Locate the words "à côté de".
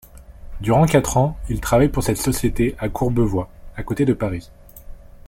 3.75-4.13